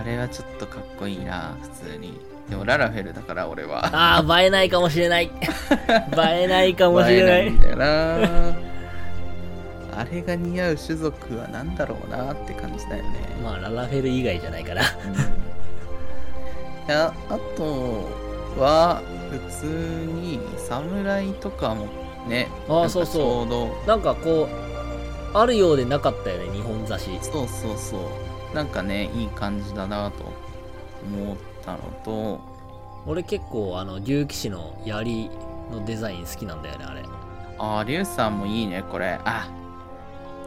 [0.00, 2.20] あれはちょっとかっこいいな普通に。
[2.48, 3.86] でもララフェルだから俺は。
[3.86, 5.24] ああ 映えないかもしれない。
[5.24, 5.30] 映
[6.16, 7.42] えないかもしれない。
[7.42, 8.71] 映えんだよな
[9.92, 14.82] あれが似合う種族は何だろうなって感じだよね、まあララフェル以外じゃないかな。
[14.82, 14.84] い
[16.88, 18.08] やあと
[18.58, 21.86] は普通に侍とかも
[22.28, 23.86] ねあーそうそう。
[23.86, 27.96] なんかこうあるようでなかったよね日本雑誌そうそうそ
[28.52, 28.54] う。
[28.54, 30.24] なんかねいい感じだなと
[31.04, 32.40] 思ったのと。
[33.06, 35.30] 俺結構あの竜騎士の槍
[35.70, 37.02] のデザイン好きなんだよねあれ。
[37.58, 39.18] あーリュウさんもいいねこれ。
[39.24, 39.48] あ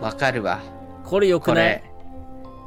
[0.01, 0.59] わかるわ。
[1.03, 1.79] これよくない？
[1.79, 1.91] これ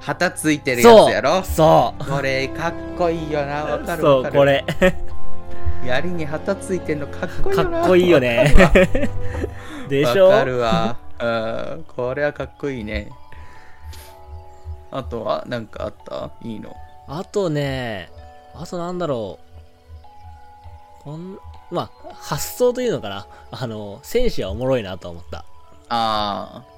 [0.01, 1.43] 旗ついてるやつやろ？
[1.43, 3.65] そうこれかっこいいよな。
[3.65, 4.65] わかるそうこれ。
[5.85, 7.85] 槍に旗ついてんのかっこいいかよな。
[7.85, 8.55] っこいいよね。
[9.89, 10.29] でしょ？
[10.29, 10.97] わかるわ。
[11.21, 11.27] う
[11.81, 13.11] ん、これはかっこいいね。
[14.91, 16.31] あとは、なんかあった？
[16.43, 16.75] いいの？
[17.09, 18.11] あとね
[18.55, 19.39] あとなんだろ
[21.01, 21.05] う。
[21.05, 21.39] こん
[21.71, 23.27] まあ発想というのかな。
[23.51, 25.45] あの戦士はおもろいなと思った。
[25.89, 26.78] あー、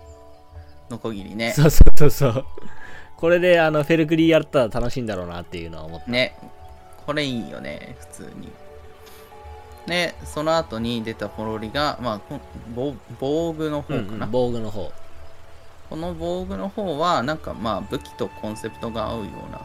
[0.90, 1.52] ノコギリね。
[1.52, 2.44] そうそうそうそう
[3.16, 6.36] これであのフェルクリーやったら楽しいんだろうなっていうのは思ったね。
[7.06, 8.50] これいいよね、普通に。
[9.86, 12.40] で、その後に出たポロリが、まあ、こ
[12.74, 14.92] 防防具の方かな、うんうん防具の方
[15.90, 19.60] この防具の方は、なんかまあ、武器とコンセプトが合うような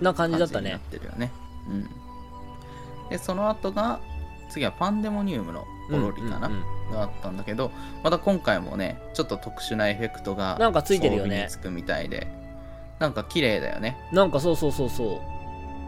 [0.00, 1.30] な感じだった感じになっねてるよね。
[1.68, 3.10] うん。
[3.10, 4.00] で、その後が、
[4.48, 6.50] 次はパンデモニウムのポロリかな、
[6.92, 7.70] があったんだけど、
[8.02, 12.26] また今回もね、ちょっと特殊なエフェクトがなんかついてるよねつくみたいで、
[12.98, 13.96] なんか綺麗だよね。
[14.12, 15.20] なんかそうそうそうそ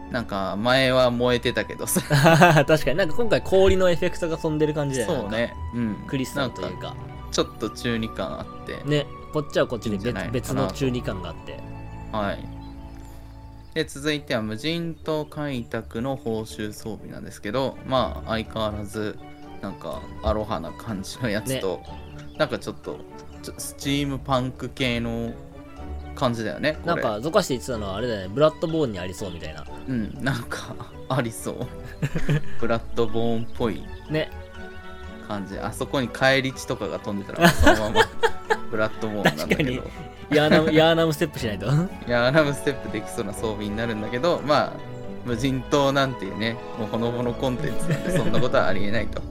[0.09, 2.01] うなんか前は燃えてたけどさ。
[2.67, 5.53] 確かになんか今回氷のエフェクトが飛んでる感じだよそうね。
[5.73, 5.95] うん。
[6.07, 6.95] クリスタルというなんかか
[7.31, 8.81] ちょっと中二感あって。
[8.83, 11.57] ねこっちはこっちで別別の中二感があって
[12.11, 12.61] はい。
[13.73, 19.17] で、続いては無人島開拓の報酬装備なんですけど、まあ相変わらず、
[19.61, 21.81] なんかアロハな感じのやつと、
[22.37, 22.99] なんかちょっと
[23.57, 25.33] スチームパンク系の
[26.15, 26.79] 感じだよね。
[26.85, 30.75] なんかゾカして言ってたのはあれだよねブラッドボーンにありそうみたいなうん、なんか
[31.09, 31.55] ありそう。
[32.59, 34.29] ブラッドボーンっぽいね
[35.27, 35.59] 感じ。
[35.59, 38.01] あそこに返り血とかが飛んでたら、そのまま
[38.71, 39.81] ブラッドボーンなんだけど。
[39.81, 41.69] 確ヤーナムヤーナムステップしないとい
[42.09, 44.73] や、アラムステップできそうな装備になるんだけど、まあ、
[45.25, 49.21] 無人島なんていうね、もうほのぼのコンテンツなんで、そんなことはありえないと。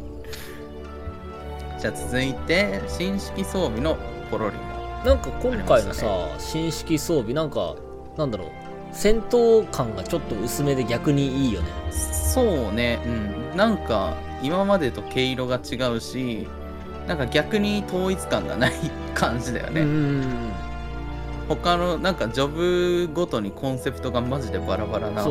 [1.81, 3.97] じゃあ続いて、新式装備の
[4.31, 4.57] ポロリ
[5.05, 6.07] なんか今回のあさ、
[6.39, 7.75] 新式装備なんか
[8.17, 8.49] なんだろう。
[8.93, 11.69] 戦闘感がちょっと薄めで逆にいいよね。
[11.93, 13.57] そうね、うん。
[13.57, 16.49] なんか、今までと毛色が違うし、
[17.07, 18.73] なんか逆に統一感がない
[19.15, 19.81] 感じだよね。
[19.83, 20.53] うんうん
[21.49, 25.25] 他の、なんかジョブごとにコンセプトがマジでバラバラな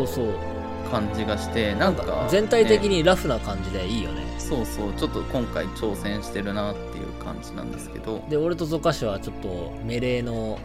[0.91, 10.57] 感じがして、なんか、全体的ねにラフな感じでいいよねそうそう、ちょっと今回挑戦してるなっていう感じなんですけど、で俺とゾカシはちょっとメレーの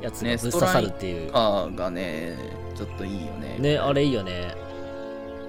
[0.00, 2.36] やつがねぶっ刺さるっていうカーがね、
[2.76, 3.56] ちょっといいよね。
[3.58, 4.54] ねあれいいよね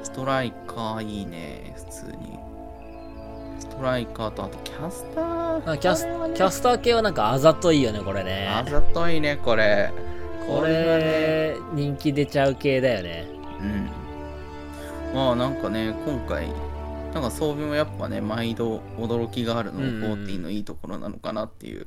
[0.04, 2.40] ストライカーいいね、普通に。
[3.60, 5.72] ストライカーと、あとキャスター。
[5.72, 9.92] あキャスキャスター系はなんかあざといよねこれねあざといね、これ。
[10.48, 13.26] こはねれ人気出ちゃう系だよね
[13.62, 13.90] うん。
[15.16, 16.48] まあなんかね、今回、
[17.14, 21.86] なんか装備もやっぱね、毎度驚きがあるのも14のいいところなのかなっていう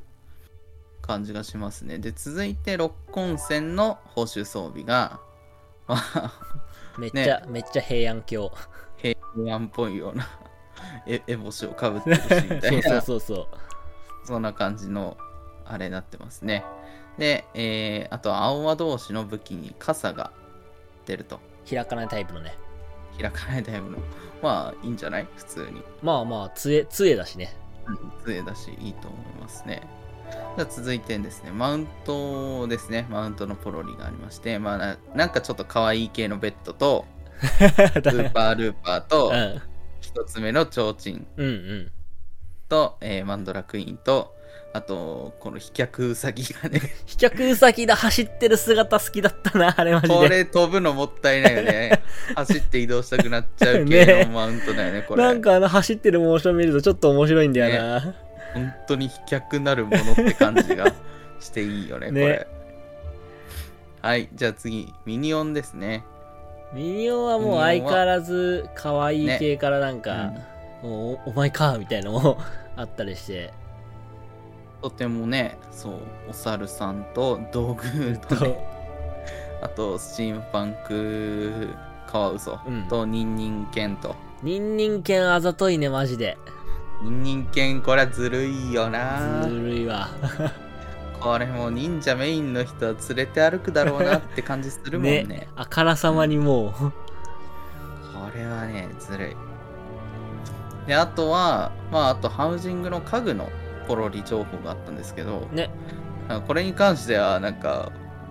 [1.01, 1.99] 感じがしますね。
[1.99, 5.19] で、続いて六根線の報酬装備が、
[5.87, 6.33] まあ、
[6.97, 8.51] めっちゃ、めっちゃ平安京
[9.01, 10.27] 平安っぽいような
[11.05, 13.47] えエボシをかぶってるしみたいな そうそうそうそう
[14.25, 15.17] そんな感じの
[15.65, 16.63] あれになってますね。
[17.17, 20.31] で、えー、あと青輪同士の武器に傘が
[21.05, 21.39] 出ると。
[21.69, 22.57] 開かないタイプのね
[23.19, 23.97] 開かないタイプの。
[24.41, 25.27] まあいいんじゃない？
[25.35, 25.81] 普通に。
[26.01, 27.55] まあまあ杖杖だしね
[27.87, 29.81] うん杖だしいいと思いますね。
[30.57, 33.07] じゃあ続いてですね、マウントですね。
[33.09, 37.05] マウントのポロリがありまして、まあななんかちょっと可愛い系のベッドと、
[37.41, 37.69] だ
[38.11, 39.61] スーパールーパーとう、ん
[40.01, 41.91] 一つ目の提灯うんうん
[42.69, 44.35] と、えーマンドラクイーンと、
[44.77, 52.03] あと、この飛脚ウサギがね、 飛脚ウサギだ走ってる姿好きだったな あれマジでこれ飛ぶのもったいないよね。
[52.35, 55.23] 走って移動したくなっちゃうね系のマウントだよね、これ。
[55.23, 58.15] なんかあの走ってるモーション見るとちょっと面白いんだよな、
[58.53, 60.93] 本当に飛脚なるものって感じが
[61.39, 62.47] していいよね、こねれ。
[64.03, 66.03] はい、じゃあ次、ミニオンですね。
[66.71, 70.33] ミニオンはもう相変わらず可愛い系からなんか、
[70.83, 72.37] もうおお前かみたいなのも
[72.75, 73.51] あったりして
[74.81, 75.93] とてもね、そう、
[76.29, 78.67] お猿さんと道具とね、
[79.61, 81.69] あと、スチームパンク
[82.05, 84.15] カワウソうんとニンニンケンと。
[84.43, 86.37] ニンニン犬あざといねマジで
[87.01, 89.49] ニンニンケン、これはずるいよなず。
[89.49, 90.09] るいわ
[91.19, 95.23] これもう忍者メインの人は連れて歩くだろうなって感じするもんね。
[95.27, 96.91] ねあからさまにもうこ
[98.35, 99.35] れはね、ずるい。
[100.87, 103.49] で、あとは、まあ、あとハウジングの家具の
[103.87, 105.69] ポロリ情報があったんですけど、ね
[106.45, 107.89] これに関しては、なんか、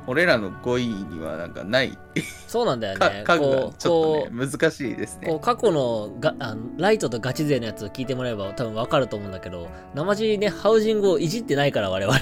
[0.09, 1.99] 俺らの語彙にはなんかない、
[2.47, 5.41] そうなんだよかね家具がこうちょっことね、難しいですうこうね。
[5.43, 12.19] 過去のがあのライトとガチ勢のやつを聞いてもらえば多分わかると思うんだけど生地ねハウジングをいじってないから我々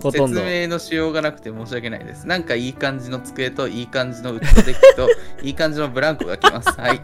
[0.00, 2.26] ほとんど説明のしようがなくて申し訳ないです。
[2.26, 5.08] なんかいい感じの机といい感じのウッドデッキと
[5.42, 6.70] いい感じのブランコが来ます。
[6.80, 7.02] はい。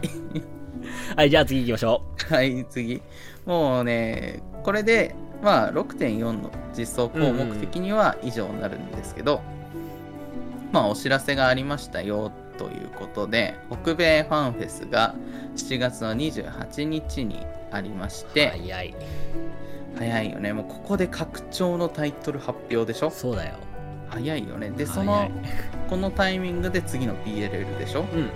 [1.17, 3.01] はいじゃあ次行きましょはい、次。
[3.45, 9.41] もうね、これで、まあ、6.4の実装項目的には以上になるんですけど、
[10.71, 15.13] まあ、お知らせがありましたよということで、北米ファンフェスが
[15.55, 18.95] 7月の28日にありましうて、早い。
[19.97, 20.51] 早いよね。
[20.53, 23.09] もうここで拡張のタイトル発表でしょ？
[23.09, 23.55] そうだよ。
[24.09, 24.69] 早いよね。
[24.71, 25.31] で、そ早のい、
[25.89, 28.01] このタイミングで次の PLL でしょ？
[28.01, 28.29] うん。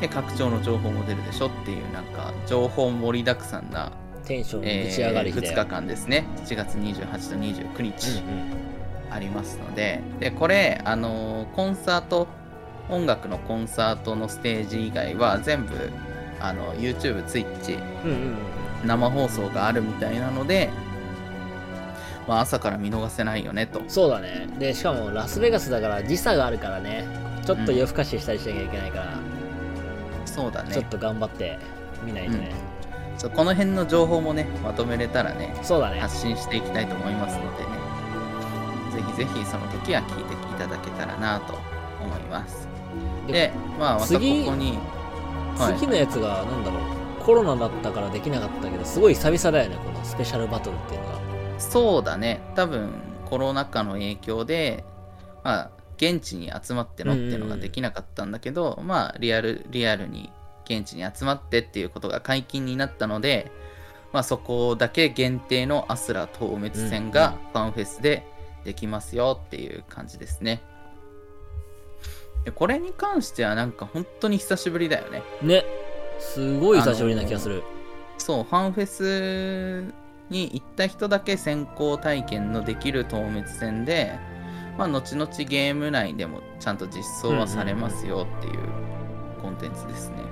[0.00, 3.92] で、拡張の情報も出るでしょっていう、なんか、情報盛りだくさんな
[4.24, 6.24] テンションえぶち上がる日だ2よ、日間ですね。
[6.44, 8.20] 7月28と29日うんう
[9.10, 9.14] ん。
[9.14, 12.26] ありますので、でこれあのーコンサート
[12.88, 15.74] 音楽のコンサートのステージ以外は全部
[16.40, 18.34] あの YouTube、Twitch うんうん
[18.86, 20.68] 生放送があるみたいなので、
[22.28, 23.80] まあ、朝から見逃せないよねと。
[23.88, 24.46] そうだね。
[24.58, 27.06] でしかもラスベガスだから時差があるからね。
[27.44, 29.18] ちょっと夜更かししたりしなきゃいけないから、
[30.26, 30.72] そうだね。
[30.72, 31.58] ちょっと頑張って
[32.04, 32.52] 見ないとね、
[33.30, 36.00] この辺の情報もねまとめれたらねそうだね。
[36.00, 37.70] 発信していきたいと思いますのでね。
[38.92, 41.54] ぜひぜひその時は聞いていただけたらなと
[42.02, 42.68] 思います。
[43.26, 44.78] ででまあまたこ次こに
[45.58, 45.74] はい。
[45.78, 46.82] 次のやつがなんだろう。
[47.24, 51.14] コロナだったからできなかったけどすごい久々だよねこのスペシャルバトルっていうのが
[51.58, 52.42] そうだね。
[52.54, 52.90] 多分
[53.24, 54.84] コロナ禍の影響で
[55.42, 60.30] まあ現地に集まってのっていうのができなかったんだけど、まあリアルリアルに
[60.64, 63.50] 現地に集まってっていうことが解禁になったので
[64.12, 68.26] まあそこだけ限定のアスラ討滅戦がファンフェスで
[68.64, 70.62] できますよっていう感じですね。
[72.44, 75.22] でこれに関してはなんか本当に久しぶりだよね。
[75.42, 75.64] ね。
[76.18, 77.62] すごい久しぶりな気がする、
[78.18, 79.92] そう、ファンフェス
[80.30, 84.18] に行った人だけ先行体験のできる透滅戦で、
[84.78, 88.58] まあ、後々ゲーム内でもちゃんと実装はされますよっていう
[89.40, 90.16] コンテンツですね。
[90.16, 90.22] で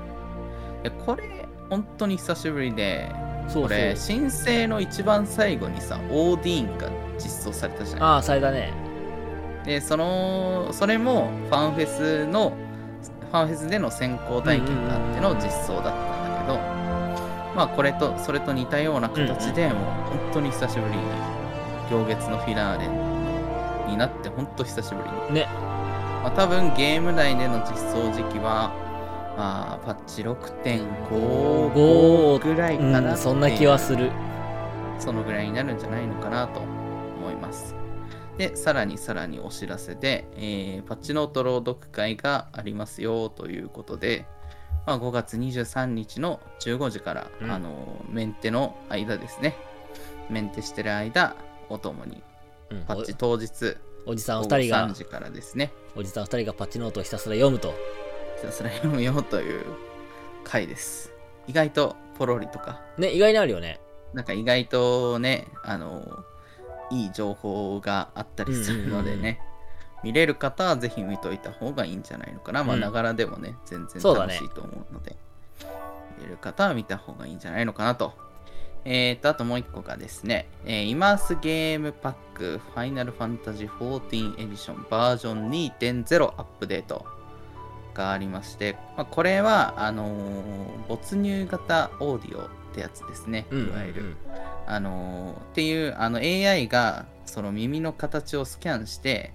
[0.91, 3.11] これ、本当に久しぶりで、
[3.49, 8.73] そうこれ、申請の一番最後にさ、オーディーンが実装されたじゃないああされたね。
[9.65, 12.53] で、その、それもファンフェスの、
[13.31, 16.59] ファンフェスでの先行体験があっての実装だったんだけど、
[17.55, 19.77] まあこれと、それと似たような形で、もう
[20.11, 21.03] 本当に久しぶりに、
[21.91, 22.89] 行月のフィナーレ
[23.91, 25.35] になって、本当久しぶりに。
[25.35, 25.47] ね。
[26.23, 28.73] まあ多分ゲーム内での実装時期は、
[29.37, 33.01] まあパッチ6.55ぐらいかな。
[33.01, 34.11] ううんそんな気はする。
[34.99, 37.75] そのぐらいになるんじゃないのかなと思います。
[38.39, 44.27] で、さらにさらにお知らせで、えーパッチノート朗読会がありますよということで、
[44.87, 47.51] まあ、5月23日の15時から、うん。
[47.51, 49.57] あのメンテの間ですね。
[50.31, 51.37] メンテしてる間、
[51.69, 52.23] おともに、
[52.71, 53.77] うんパッチ当日、
[54.07, 57.75] おおじさん午後2人が3時からですね、おじさん2人がパッチノートをひたすら読むと
[58.43, 59.65] ひたすら読むよという
[60.43, 61.13] 回です。
[61.47, 63.81] 意外とポロリとか、ね、意外にあるよね。
[64.15, 66.25] なんか意外とね、あの、
[66.91, 69.41] いい情報があったりするのでね、
[70.03, 72.65] 見れる方はぜひ見といた方がいいんじゃないのかな。
[72.65, 75.15] まあ、うんながらでもね、全然楽しいと思うので、
[76.19, 78.13] 見れる方は見た方がいいんじゃないのかなと。
[78.85, 87.22] えーと、あともう一個がですね、えーイマースゲームパックファイナルファンタジー14エディションバージョン2.0アップデート
[87.95, 90.43] がありまして、まあ、これは、あのー
[90.89, 94.03] 没入型オーディオってやつですね、うんいわゆる。
[94.03, 94.17] うん
[94.67, 99.33] あのーっていうあの AI がその耳の形をスキャンして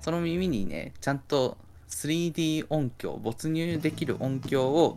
[0.00, 1.56] その耳にねちゃんと
[1.88, 4.96] 3D 音響没入できる音響を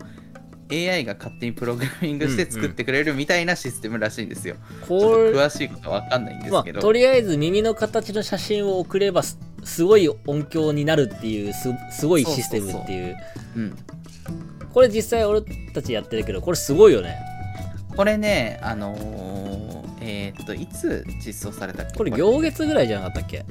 [0.71, 4.55] AI が勝手にプログラミングして作ってくれるみたいなシステムらしいんですよ。
[4.87, 9.23] ちょっとこれ、詳しいことは分かんないんでますあ、けど、とりあえず耳の形の写真を送れば
[9.63, 13.17] すすごい音響になるっていうすすごいシステムっていう。
[13.55, 13.77] うん、
[14.73, 15.41] これ実際俺
[15.73, 17.17] たちやってるけどこれすごいよね。
[17.95, 21.97] これね、あのーえーっといつ実装されたっけ？
[21.97, 23.45] これ行月ぐらいじゃなかったっけ？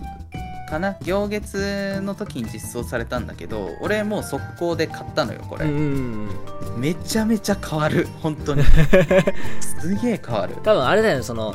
[0.71, 0.97] かな？
[1.03, 5.67] 行月の時に実装されたんだけど俺もう速攻で買ったのよこれ。
[5.67, 6.29] うんうん
[6.75, 6.81] うん。
[6.81, 8.07] めちゃめちゃ変わる。
[8.23, 8.63] 本当に。
[9.81, 10.55] すげえ変わる。
[10.63, 11.55] 多分あれだよねその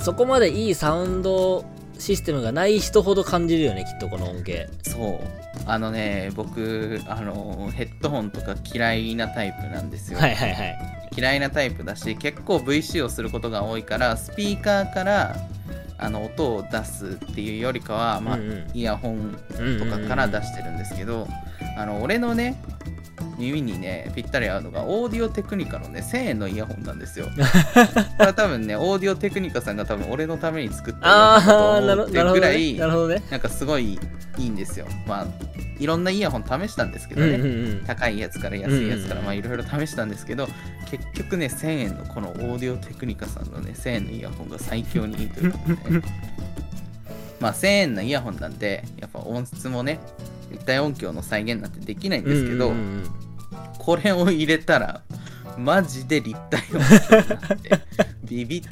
[0.00, 1.64] そこまでいいサウンド
[1.98, 5.20] システムがない人ほど感じるよねきっとこの音源そう。
[5.66, 10.78] あのね僕あのヘッドホンとか嫌いなタイプなんですよ、はいはいはい。
[11.16, 15.36] 嫌いなタイプだし結構 VC をすることが多いからスピーカーから
[15.98, 18.70] あの音を出すっていうよりかは、まあうんうん。
[18.74, 19.34] イヤホン
[19.78, 21.26] とかから出してるんですけど、
[21.78, 22.62] あの俺のね
[23.38, 27.26] 耳にねぴったり合うのがオーディオテクニカのね1000円のイヤホンなんですよ。
[27.36, 27.40] こ
[28.20, 33.22] れは多分ねオーディオテクニカさんが多分俺のために作ったとってぐらいね、なるほどね。
[33.30, 33.98] なんかすごい
[34.38, 34.86] いいんですよ。
[35.06, 35.26] まあ
[35.78, 37.48] いろんなイヤホン試したんですけどね、うんうんう
[37.82, 37.84] ん。
[37.86, 39.24] 高いやつから安いやつからうんうんうん。
[39.24, 40.48] まあいろいろ試したんですけど
[40.90, 46.02] 結局ね1000円のこのオーディオテクニカさんのね1000円のイヤホンが最強にいいということで、
[47.40, 50.35] まあ1000円のイヤホンなんでやっぱ音質もね立
[50.66, 53.10] 体音響の再現なんてできないんですけど、うんうんうん
[53.78, 55.02] これを入れたら
[55.56, 57.70] マジで立体音響になって
[58.24, 58.62] ビビっ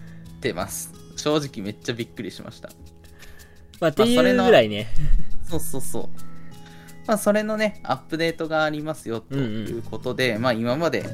[0.40, 0.92] てます。
[1.14, 2.70] 正直めっちゃびっくりしました。
[3.80, 4.88] まあっていうまあそれのぐらいね
[5.48, 6.08] そうそうそう。
[7.06, 11.04] まあ、それのね、アップデートがありますよということで、まあ、今まで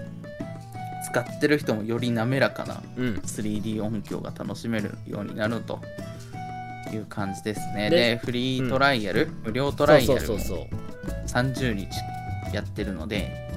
[1.10, 3.14] 使ってる人もより滑らかなうん。
[3.16, 5.80] 3D 音響が楽しめるようになると
[6.96, 7.90] いう感じですね。
[7.90, 10.66] でで、フリートライアル、無料トライアルもそうそうそう。
[11.26, 11.88] 30日
[12.52, 13.48] やってるので、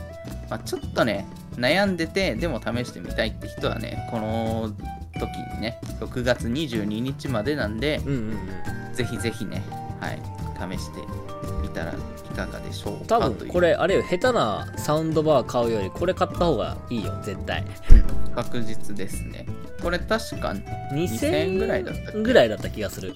[0.50, 1.26] まあ、ちょっとね、
[1.56, 4.72] 悩んでて、でも試してみたいって人はね、この
[5.20, 8.96] 時にね、6月22日までなんで、そううんうんうん。
[8.96, 9.64] ぜひぜひね、
[10.00, 10.20] はい、
[10.78, 11.00] 試して
[11.62, 11.96] みたらい
[12.36, 13.38] かがでしょう多かという。
[13.40, 17.64] 分これあれよ下手なサウンドバー買うよりこれ買った方がいいよ絶対。
[18.36, 19.46] 確実ですね。
[19.84, 20.56] これ確か
[20.94, 23.14] 2000円ぐらいだったぐらいだった気がする。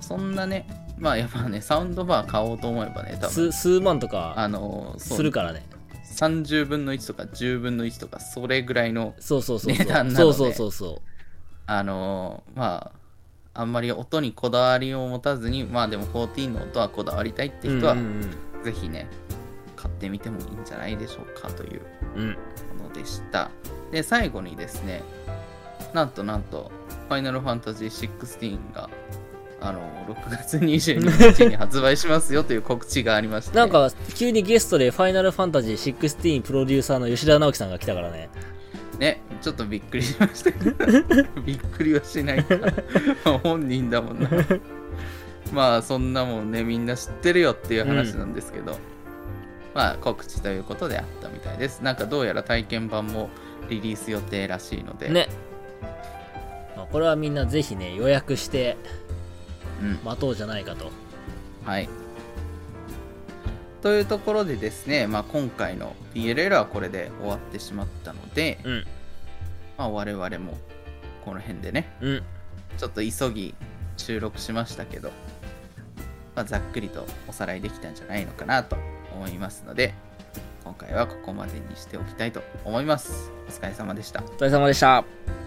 [0.00, 0.66] そんなね、
[0.98, 3.30] まあやっぱね、サウンドバー買おうと思えばね、多分。
[3.30, 5.66] 数数万とかあのするからね。
[6.16, 10.16] 30分の1とか10分の1とか、それぐらいの、そうそうそう値段なので。
[10.16, 11.02] そうそうそうそう。
[11.66, 12.92] あのま
[13.54, 18.30] あ、あんまり音にこだわりを持たずに、まあでも14の音はこだわりたいって人は、うんうん
[18.64, 19.06] ぜひね、
[19.76, 21.82] 買ってみてもいいんじゃないでしょうかという
[22.16, 22.28] うんうん。
[22.78, 23.50] ものでした。
[23.92, 25.02] で、最後にですね、
[25.96, 26.70] なんとなんと、
[27.08, 28.90] ファイナルファンタジー16が、
[29.62, 38.28] あの、6月22日に 発売しますよという告知がありまして、なんか急にゲストで「ファイナルファンタジー16」プロデューサーの吉田直樹さんが来たからね
[38.98, 40.74] ね、ちょっとびっくりしましたけど、
[41.44, 42.56] びっくりはしないか。
[43.42, 44.28] 本人だもんな。
[45.52, 48.78] まあ、そんなもんね、みんな知ってるよっていう話なんですけど、
[49.74, 51.80] まあ、告知ということであったみたいです。
[51.80, 53.30] なんかどうやら体験版も
[53.68, 55.28] リリース予定らしいので、ね、
[56.76, 58.76] まあ、これはみんなぜひね予約して
[59.80, 60.90] うん、待とうじゃないかと
[61.64, 61.88] はい。
[63.82, 68.84] というところでですね、まあ、今回の PLL はこれで終わってしまったので、うん
[69.76, 70.56] まあ、我々も
[71.24, 72.22] この辺でね、うん
[72.78, 73.54] ちょっと急ぎ
[73.96, 75.10] 収録しましたけど、
[76.34, 78.76] まあ、ざっくりとおさらいできたんじゃないのかなと
[79.14, 79.94] 思いますので、
[80.62, 83.32] 今回はここまでにしておきたいと思います。
[83.48, 84.22] お疲れ様でした。
[84.22, 85.45] お疲れ様でした